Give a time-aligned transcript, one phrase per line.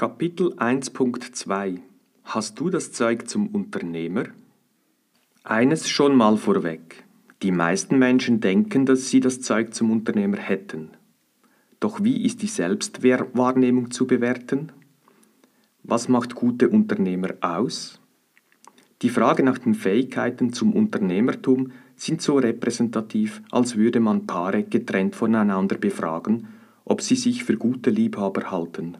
[0.00, 1.80] Kapitel 1.2
[2.24, 4.24] Hast du das Zeug zum Unternehmer?
[5.44, 7.04] Eines schon mal vorweg.
[7.42, 10.92] Die meisten Menschen denken, dass sie das Zeug zum Unternehmer hätten.
[11.80, 14.72] Doch wie ist die Selbstwahrnehmung zu bewerten?
[15.82, 18.00] Was macht gute Unternehmer aus?
[19.02, 25.14] Die Frage nach den Fähigkeiten zum Unternehmertum sind so repräsentativ, als würde man Paare getrennt
[25.14, 26.48] voneinander befragen,
[26.86, 28.96] ob sie sich für gute Liebhaber halten.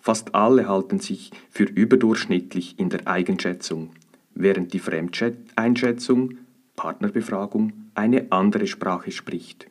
[0.00, 3.90] Fast alle halten sich für überdurchschnittlich in der Eigenschätzung,
[4.34, 6.38] während die Fremdeinschätzung,
[6.74, 9.70] Partnerbefragung, eine andere Sprache spricht.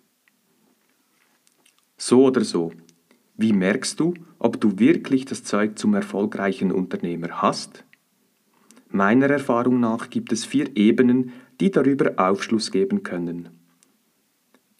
[1.98, 2.72] So oder so,
[3.38, 7.84] wie merkst du, ob du wirklich das Zeug zum erfolgreichen Unternehmer hast?
[8.90, 13.50] Meiner Erfahrung nach gibt es vier Ebenen, die darüber Aufschluss geben können.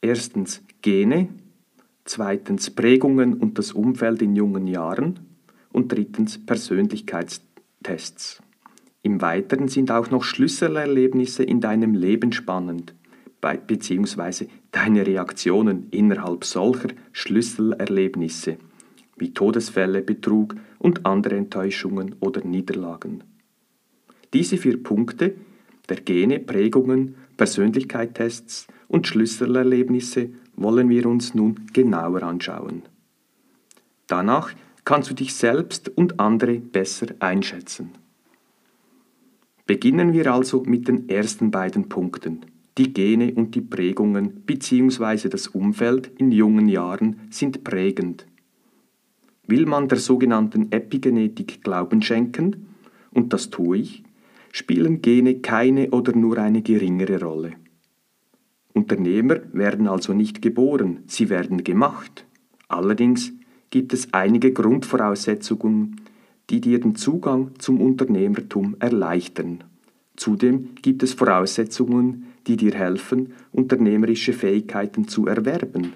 [0.02, 1.30] Erstens Gene,
[2.06, 5.20] zweitens Prägungen und das Umfeld in jungen Jahren,
[5.72, 8.42] und drittens Persönlichkeitstests.
[9.02, 12.94] Im Weiteren sind auch noch Schlüsselerlebnisse in deinem Leben spannend,
[13.68, 18.58] beziehungsweise deine Reaktionen innerhalb solcher Schlüsselerlebnisse,
[19.18, 23.24] wie Todesfälle, Betrug und andere Enttäuschungen oder Niederlagen.
[24.34, 25.36] Diese vier Punkte
[25.88, 32.84] der Gene, Prägungen, Persönlichkeitstests und Schlüsselerlebnisse wollen wir uns nun genauer anschauen.
[34.08, 34.52] Danach
[34.86, 37.92] kannst du dich selbst und andere besser einschätzen.
[39.66, 42.42] Beginnen wir also mit den ersten beiden Punkten.
[42.78, 45.30] Die Gene und die Prägungen bzw.
[45.30, 48.26] das Umfeld in jungen Jahren sind prägend.
[49.46, 52.68] Will man der sogenannten Epigenetik Glauben schenken,
[53.12, 54.04] und das tue ich,
[54.52, 57.54] spielen Gene keine oder nur eine geringere Rolle.
[58.74, 62.26] Unternehmer werden also nicht geboren, sie werden gemacht.
[62.68, 63.34] Allerdings
[63.70, 66.02] gibt es einige Grundvoraussetzungen,
[66.50, 69.64] die dir den Zugang zum Unternehmertum erleichtern.
[70.16, 75.94] Zudem gibt es Voraussetzungen, die dir helfen, unternehmerische Fähigkeiten zu erwerben.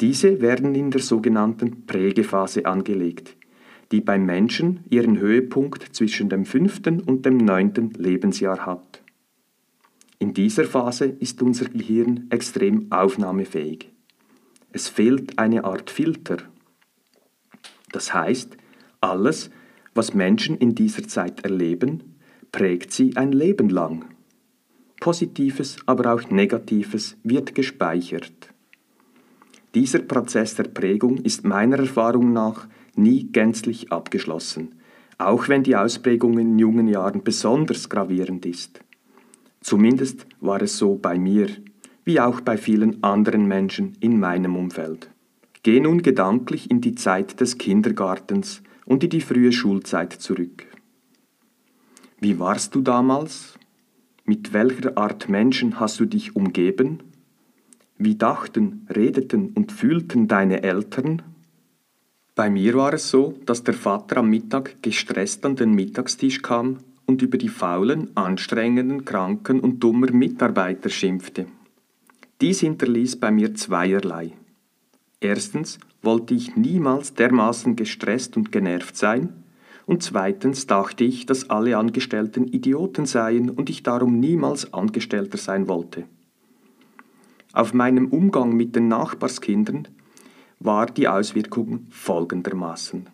[0.00, 3.36] Diese werden in der sogenannten Prägephase angelegt,
[3.92, 9.02] die beim Menschen ihren Höhepunkt zwischen dem fünften und dem neunten Lebensjahr hat.
[10.18, 13.90] In dieser Phase ist unser Gehirn extrem aufnahmefähig.
[14.72, 16.38] Es fehlt eine Art Filter
[17.96, 18.58] das heißt,
[19.00, 19.50] alles,
[19.94, 22.18] was Menschen in dieser Zeit erleben,
[22.52, 24.04] prägt sie ein Leben lang.
[25.00, 28.52] Positives, aber auch Negatives wird gespeichert.
[29.74, 34.74] Dieser Prozess der Prägung ist meiner Erfahrung nach nie gänzlich abgeschlossen,
[35.16, 38.80] auch wenn die Ausprägung in jungen Jahren besonders gravierend ist.
[39.62, 41.48] Zumindest war es so bei mir,
[42.04, 45.08] wie auch bei vielen anderen Menschen in meinem Umfeld.
[45.66, 50.64] Geh nun gedanklich in die Zeit des Kindergartens und in die frühe Schulzeit zurück.
[52.20, 53.58] Wie warst du damals?
[54.24, 57.00] Mit welcher Art Menschen hast du dich umgeben?
[57.98, 61.22] Wie dachten, redeten und fühlten deine Eltern?
[62.36, 66.76] Bei mir war es so, dass der Vater am Mittag gestresst an den Mittagstisch kam
[67.06, 71.46] und über die faulen, anstrengenden, kranken und dummer Mitarbeiter schimpfte.
[72.40, 74.34] Dies hinterließ bei mir zweierlei.
[75.20, 79.44] Erstens wollte ich niemals dermaßen gestresst und genervt sein,
[79.86, 85.68] und zweitens dachte ich, dass alle Angestellten Idioten seien und ich darum niemals Angestellter sein
[85.68, 86.04] wollte.
[87.52, 89.88] Auf meinem Umgang mit den Nachbarskindern
[90.58, 93.08] war die Auswirkung folgendermaßen.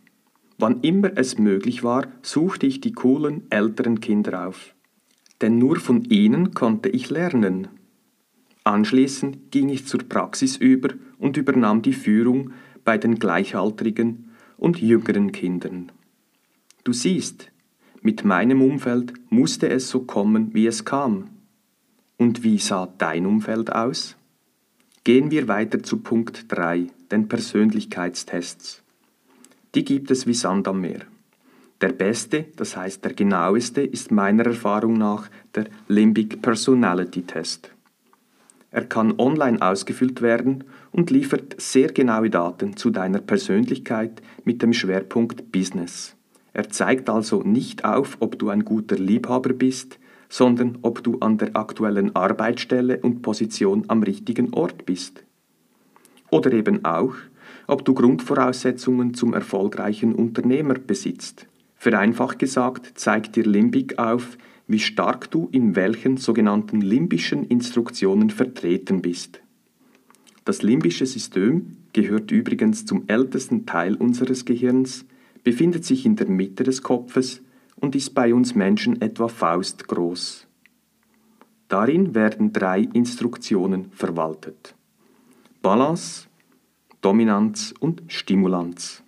[0.58, 4.74] Wann immer es möglich war, suchte ich die coolen älteren Kinder auf.
[5.40, 7.68] Denn nur von ihnen konnte ich lernen.
[8.64, 12.52] Anschließend ging ich zur Praxis über und übernahm die Führung
[12.84, 15.90] bei den gleichaltrigen und jüngeren Kindern.
[16.84, 17.50] Du siehst,
[18.00, 21.30] mit meinem Umfeld musste es so kommen, wie es kam.
[22.16, 24.16] Und wie sah dein Umfeld aus?
[25.04, 28.82] Gehen wir weiter zu Punkt 3, den Persönlichkeitstests.
[29.74, 31.00] Die gibt es wie Sand am Meer.
[31.80, 37.71] Der beste, das heißt der genaueste, ist meiner Erfahrung nach der Limbic Personality Test.
[38.72, 44.72] Er kann online ausgefüllt werden und liefert sehr genaue Daten zu deiner Persönlichkeit mit dem
[44.72, 46.16] Schwerpunkt Business.
[46.54, 49.98] Er zeigt also nicht auf, ob du ein guter Liebhaber bist,
[50.30, 55.22] sondern ob du an der aktuellen Arbeitsstelle und Position am richtigen Ort bist.
[56.30, 57.14] Oder eben auch,
[57.66, 61.46] ob du Grundvoraussetzungen zum erfolgreichen Unternehmer besitzt.
[61.76, 64.38] Vereinfacht gesagt zeigt dir Limbic auf,
[64.72, 69.42] wie stark du in welchen sogenannten limbischen Instruktionen vertreten bist.
[70.44, 75.04] Das limbische System gehört übrigens zum ältesten Teil unseres Gehirns,
[75.44, 77.42] befindet sich in der Mitte des Kopfes
[77.76, 80.46] und ist bei uns Menschen etwa faustgroß.
[81.68, 84.74] Darin werden drei Instruktionen verwaltet.
[85.60, 86.28] Balance,
[87.02, 89.02] Dominanz und Stimulanz.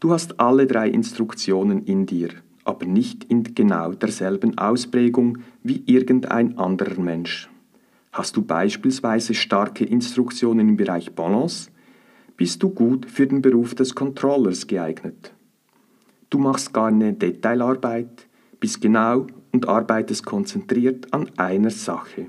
[0.00, 2.30] Du hast alle drei Instruktionen in dir,
[2.78, 7.50] aber nicht in genau derselben Ausprägung wie irgendein anderer Mensch.
[8.12, 11.70] Hast du beispielsweise starke Instruktionen im Bereich Balance,
[12.36, 15.32] bist du gut für den Beruf des Controllers geeignet.
[16.30, 18.28] Du machst gerne Detailarbeit,
[18.60, 22.26] bist genau und arbeitest konzentriert an einer Sache.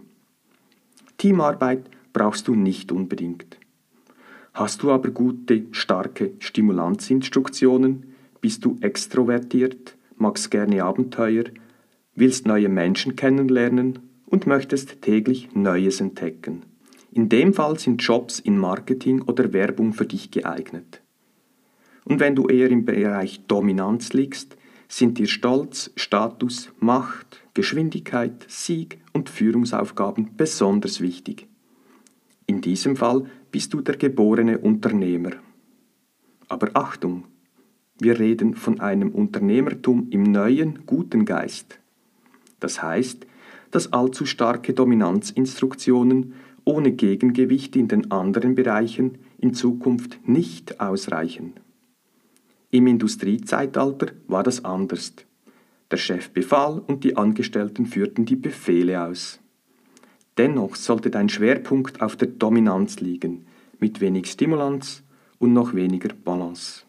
[1.20, 3.60] Teamarbeit brauchst du nicht unbedingt.
[4.56, 11.46] Hast du aber gute, starke Stimulanzinstruktionen, bist du extrovertiert, magst gerne Abenteuer,
[12.16, 16.64] willst neue Menschen kennenlernen und möchtest täglich Neues entdecken.
[17.12, 21.02] In dem Fall sind Jobs in Marketing oder Werbung für dich geeignet.
[22.06, 24.58] Und wenn du eher im Bereich Dominanz liegst,
[24.88, 31.48] sind dir Stolz, Status, Macht, Geschwindigkeit, Sieg und Führungsaufgaben besonders wichtig.
[32.48, 35.32] In diesem Fall bist du der geborene Unternehmer.
[36.48, 37.26] Aber Achtung,
[38.00, 41.80] wir reden von einem Unternehmertum im neuen, guten Geist.
[42.60, 43.26] Das heißt,
[43.72, 51.54] dass allzu starke Dominanzinstruktionen ohne Gegengewicht in den anderen Bereichen in Zukunft nicht ausreichen.
[52.72, 55.14] Im Industriezeitalter war das anders.
[55.92, 59.40] Der Chef befahl und die Angestellten führten die Befehle aus.
[60.38, 63.46] Dennoch sollte dein Schwerpunkt auf der Dominanz liegen,
[63.80, 65.04] mit wenig Stimulanz
[65.40, 66.84] und noch weniger Balance.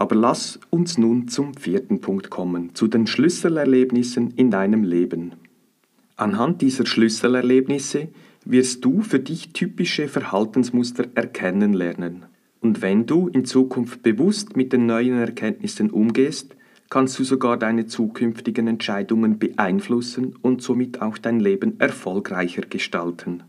[0.00, 5.32] Aber lass uns nun zum vierten Punkt kommen, zu den Schlüsselerlebnissen in deinem Leben.
[6.16, 8.08] Anhand dieser Schlüsselerlebnisse
[8.46, 12.24] wirst du für dich typische Verhaltensmuster erkennen lernen.
[12.60, 16.56] Und wenn du in Zukunft bewusst mit den neuen Erkenntnissen umgehst,
[16.88, 23.42] kannst du sogar deine zukünftigen Entscheidungen beeinflussen und somit auch dein Leben erfolgreicher gestalten.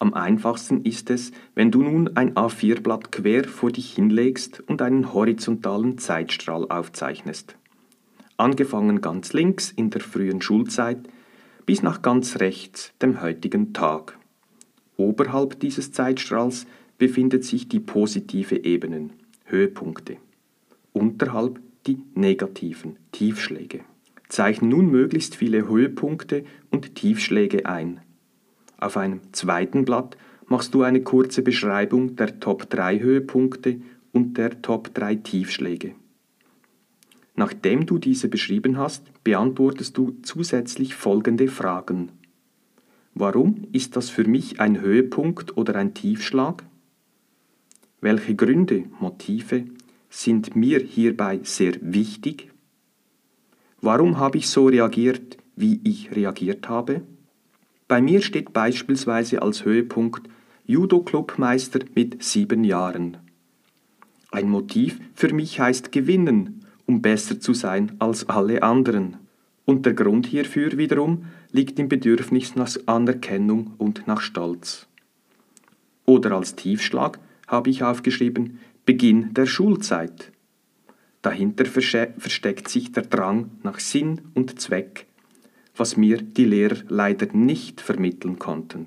[0.00, 5.12] Am einfachsten ist es, wenn du nun ein A4-Blatt quer vor dich hinlegst und einen
[5.12, 7.56] horizontalen Zeitstrahl aufzeichnest.
[8.36, 11.08] Angefangen ganz links in der frühen Schulzeit
[11.66, 14.16] bis nach ganz rechts dem heutigen Tag.
[14.96, 16.66] Oberhalb dieses Zeitstrahls
[16.96, 19.12] befindet sich die positive Ebenen,
[19.44, 20.16] Höhepunkte.
[20.92, 23.80] Unterhalb die negativen, Tiefschläge.
[24.28, 28.00] Zeichne nun möglichst viele Höhepunkte und Tiefschläge ein.
[28.78, 30.16] Auf einem zweiten Blatt
[30.46, 33.80] machst du eine kurze Beschreibung der Top 3 Höhepunkte
[34.12, 35.94] und der Top 3 Tiefschläge.
[37.34, 42.10] Nachdem du diese beschrieben hast, beantwortest du zusätzlich folgende Fragen.
[43.14, 46.64] Warum ist das für mich ein Höhepunkt oder ein Tiefschlag?
[48.00, 49.64] Welche Gründe, Motive
[50.08, 52.52] sind mir hierbei sehr wichtig?
[53.80, 57.02] Warum habe ich so reagiert, wie ich reagiert habe?
[57.88, 60.28] Bei mir steht beispielsweise als Höhepunkt
[60.66, 63.16] Judo-Clubmeister mit sieben Jahren.
[64.30, 66.58] Ein Motiv für mich heißt gewinnen
[66.88, 69.18] um besser zu sein als alle anderen.
[69.66, 74.88] Und der Grund hierfür wiederum liegt im Bedürfnis nach Anerkennung und nach Stolz.
[76.06, 80.32] Oder als Tiefschlag habe ich aufgeschrieben Beginn der Schulzeit.
[81.20, 85.06] Dahinter versteckt sich der Drang nach Sinn und Zweck,
[85.78, 88.86] was mir die Lehrer leider nicht vermitteln konnten.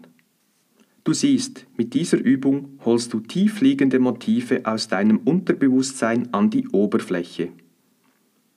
[1.04, 7.50] Du siehst, mit dieser Übung holst du tiefliegende Motive aus deinem Unterbewusstsein an die Oberfläche.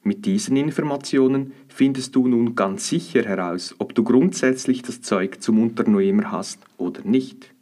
[0.02, 5.62] Mit diesen Informationen findest du nun ganz sicher heraus, ob du grundsätzlich das Zeug zum
[5.62, 7.54] Unternehmer hast oder nicht.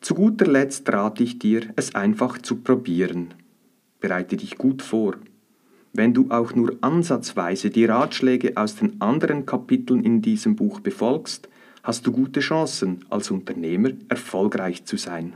[0.00, 3.34] Zu guter Letzt rate ich dir, es einfach zu probieren.
[4.00, 5.16] Bereite dich gut vor.
[5.92, 11.48] Wenn du auch nur ansatzweise die Ratschläge aus den anderen Kapiteln in diesem Buch befolgst,
[11.82, 15.34] hast du gute Chancen, als Unternehmer erfolgreich zu sein.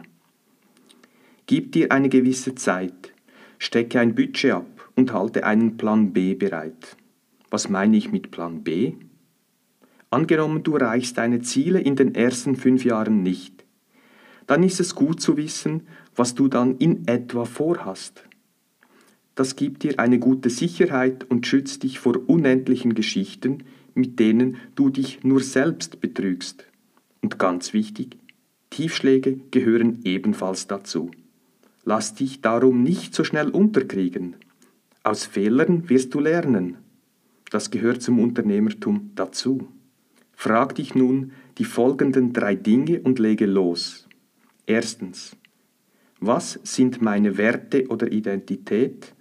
[1.46, 3.12] Gib dir eine gewisse Zeit,
[3.58, 6.96] stecke ein Budget ab und halte einen Plan B bereit.
[7.50, 8.94] Was meine ich mit Plan B?
[10.10, 13.64] Angenommen, du erreichst deine Ziele in den ersten fünf Jahren nicht.
[14.46, 18.24] Dann ist es gut zu wissen, was du dann in etwa vorhast.
[19.34, 23.64] Das gibt dir eine gute Sicherheit und schützt dich vor unendlichen Geschichten,
[23.94, 26.66] mit denen du dich nur selbst betrügst.
[27.20, 28.16] Und ganz wichtig,
[28.70, 31.10] Tiefschläge gehören ebenfalls dazu.
[31.84, 34.36] Lass dich darum nicht so schnell unterkriegen.
[35.02, 36.78] Aus Fehlern wirst du lernen.
[37.50, 39.68] Das gehört zum Unternehmertum dazu.
[40.32, 44.08] Frag dich nun die folgenden drei Dinge und lege los.
[44.66, 45.36] Erstens.
[46.20, 49.13] Was sind meine Werte oder Identität?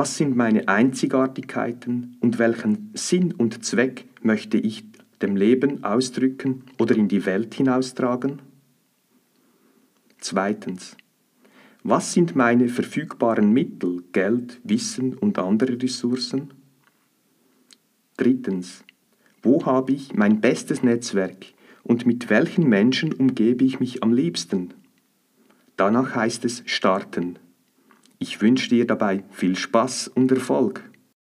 [0.00, 4.84] Was sind meine Einzigartigkeiten und welchen Sinn und Zweck möchte ich
[5.20, 8.40] dem Leben ausdrücken oder in die Welt hinaustragen?
[10.18, 10.96] Zweitens.
[11.82, 16.54] Was sind meine verfügbaren Mittel, Geld, Wissen und andere Ressourcen?
[18.18, 18.84] Drittens.
[19.42, 21.46] Wo habe ich mein bestes Netzwerk
[21.82, 24.74] und mit welchen Menschen umgebe ich mich am liebsten?
[25.76, 27.40] Danach heißt es starten.
[28.20, 30.87] Ich wünsche dir dabei viel Spaß und Erfolg.